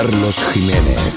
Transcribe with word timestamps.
Carlos 0.00 0.40
Jiménez. 0.54 1.09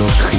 nos 0.00 0.29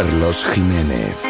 Carlos 0.00 0.46
Jiménez. 0.54 1.29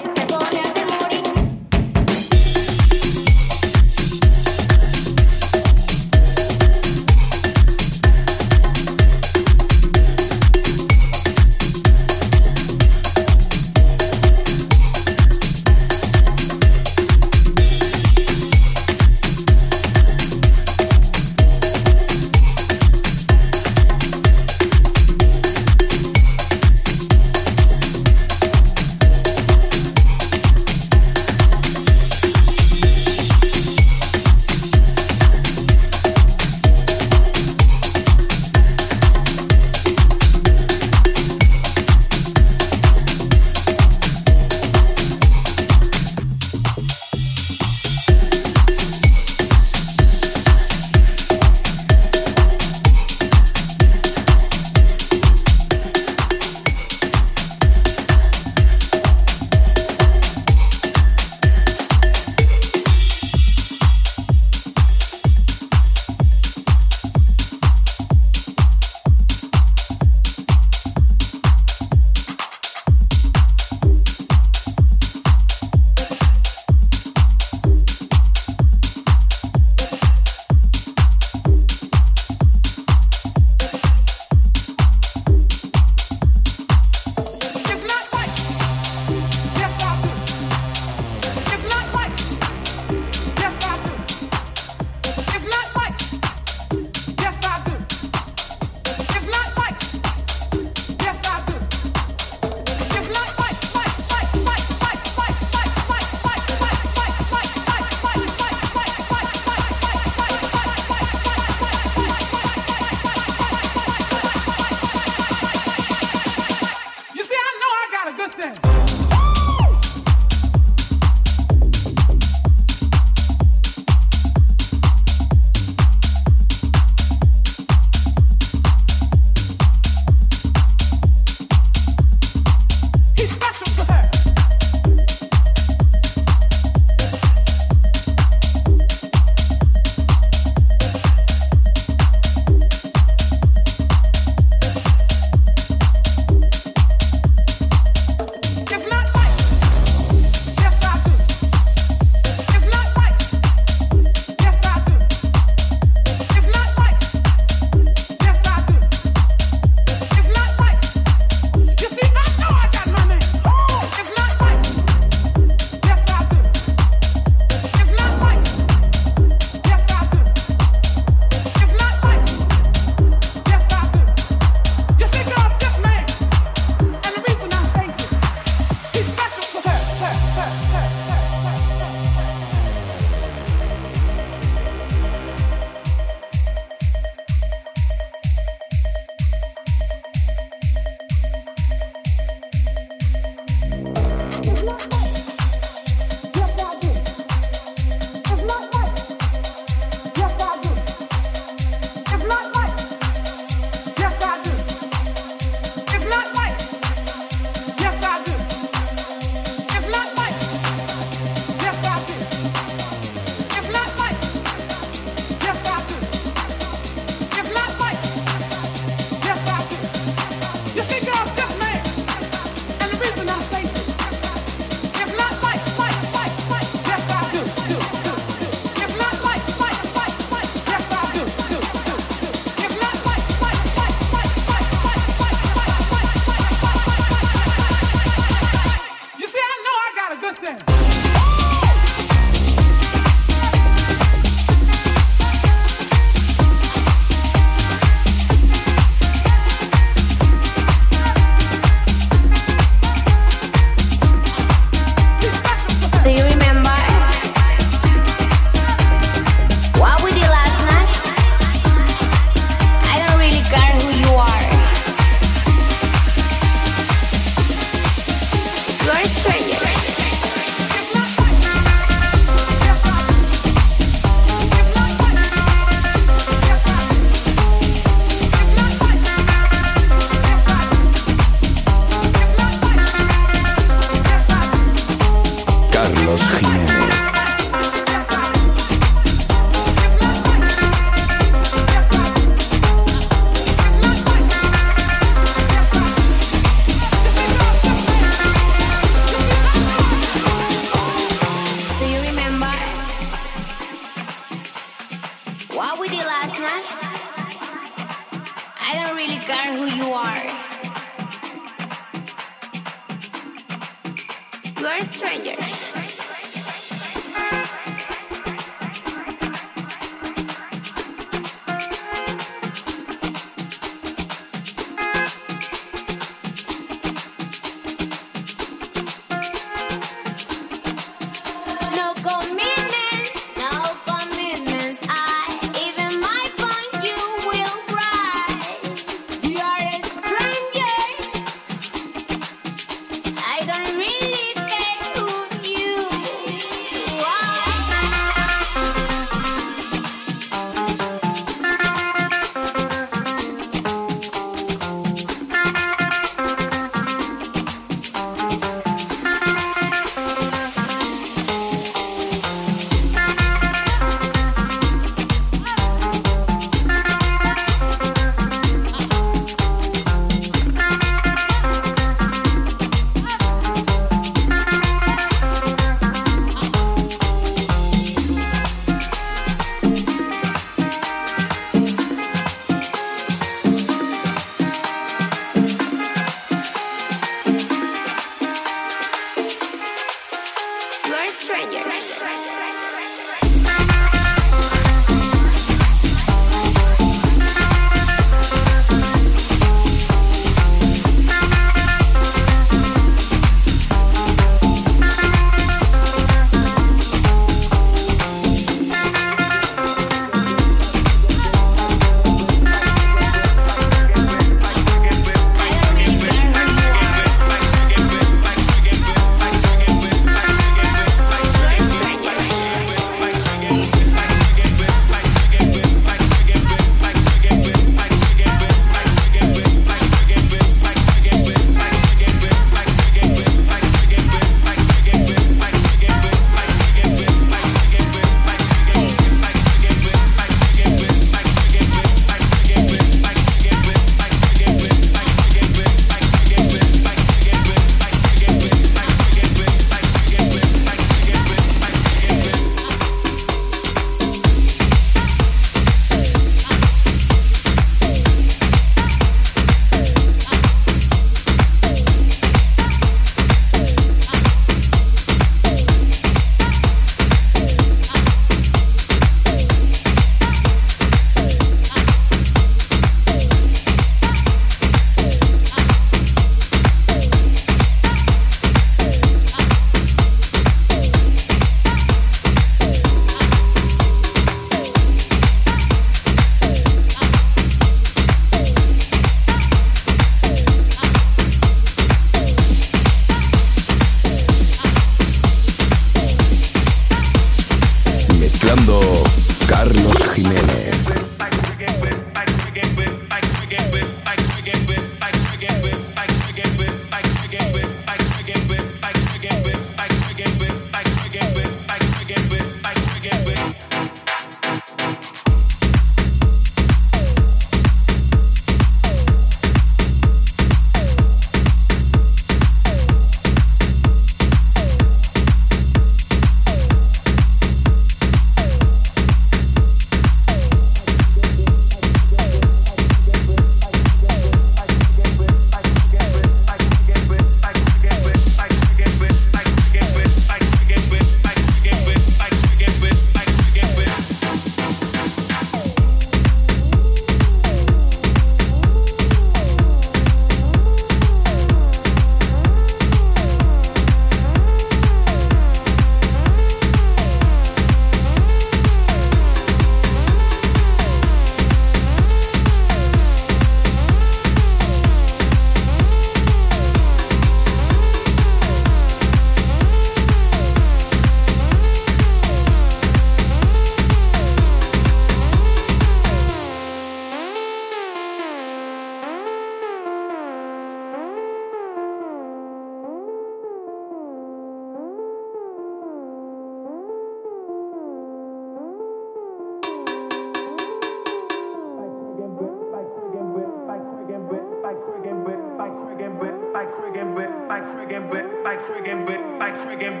like 598.68 598.84
friggin' 598.84 599.06
bit, 599.06 599.20
like 599.38 599.54
friggin' 599.54 600.00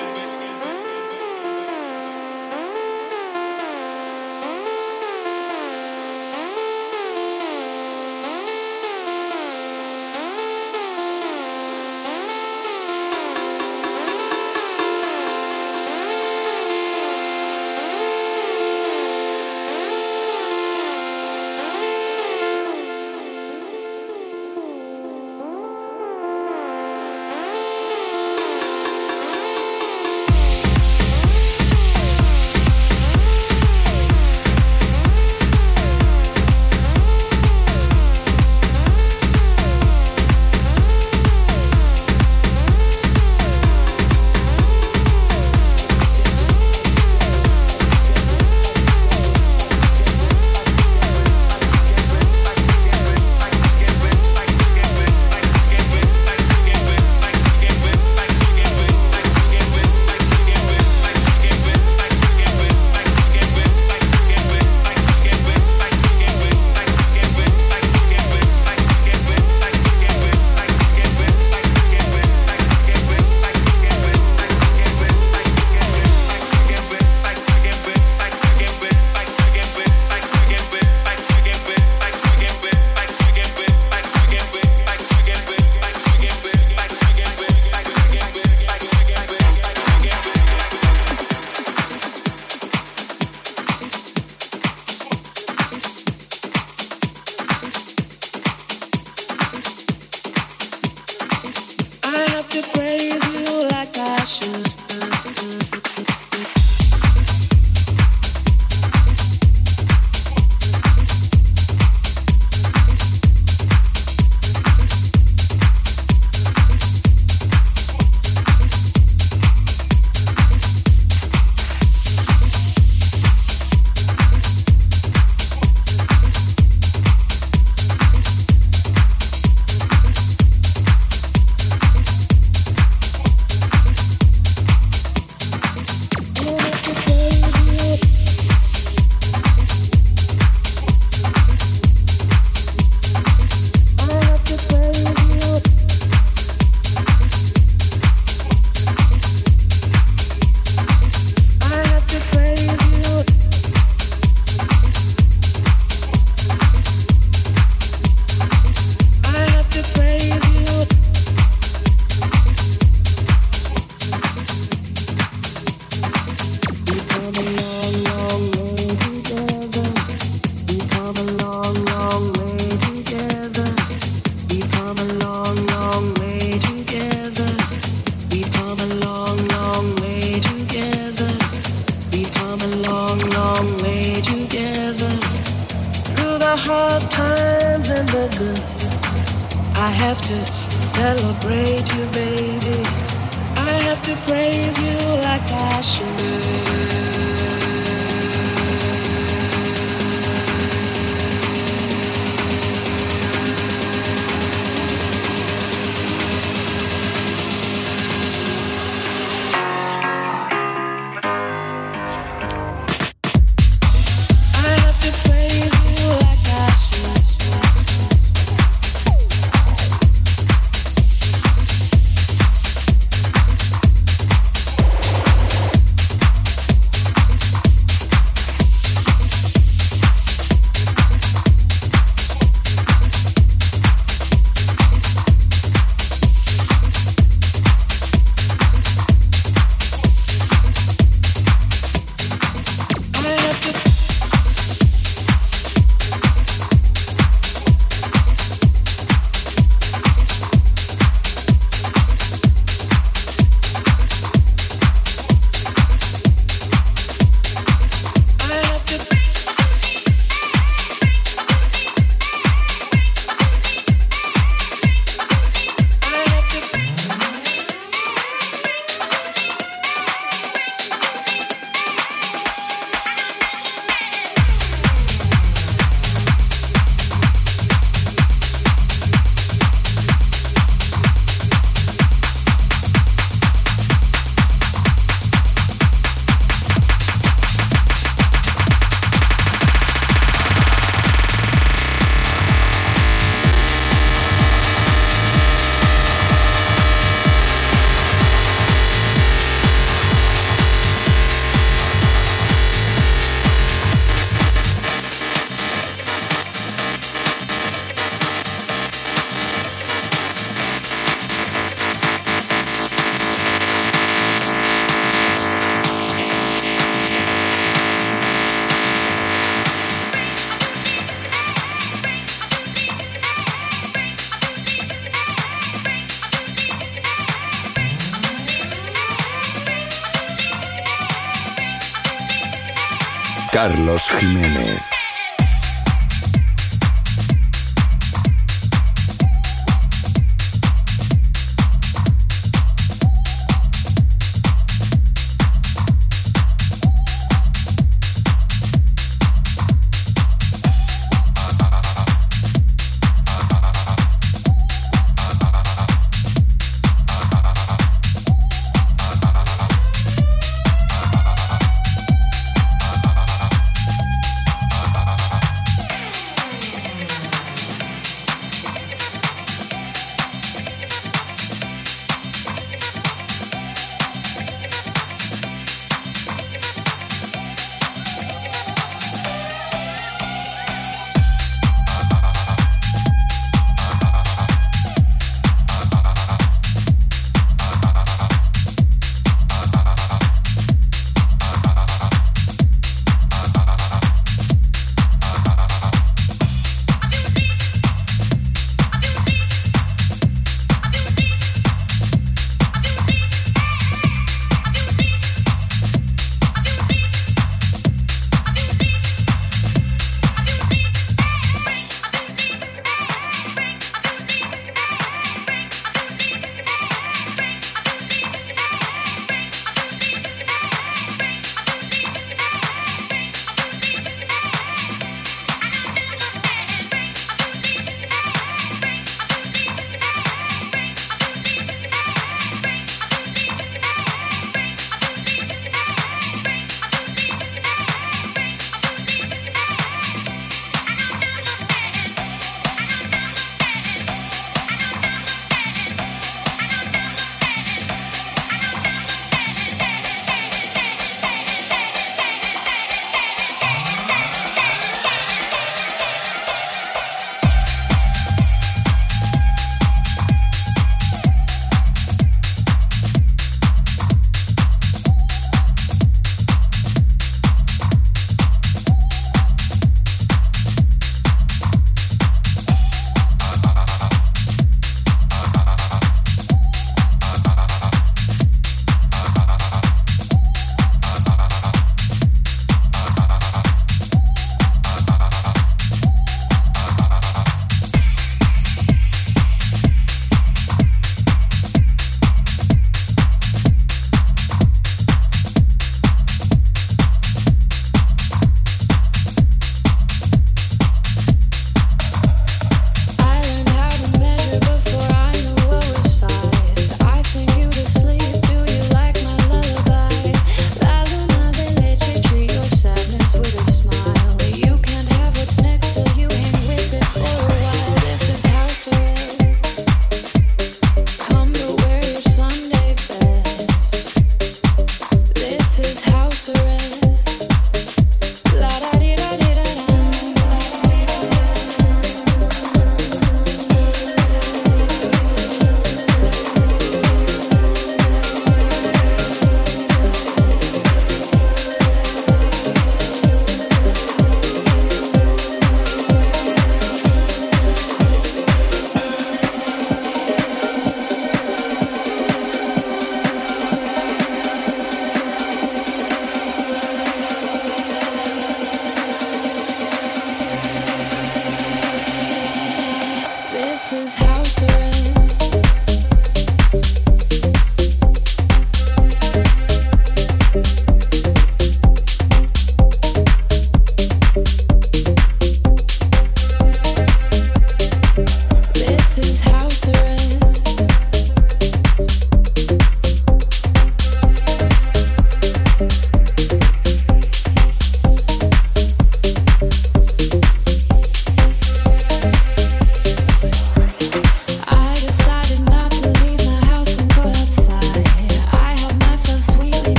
Carlos 333.54 334.10
Jiménez. 334.18 334.93